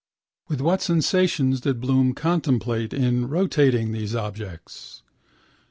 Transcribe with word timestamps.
With 0.47 0.61
what 0.61 0.81
sensations 0.81 1.61
did 1.61 1.79
Bloom 1.79 2.15
contemplate 2.15 2.91
in 2.91 3.27
rotation 3.29 3.91
these 3.91 4.15
objects? 4.15 5.03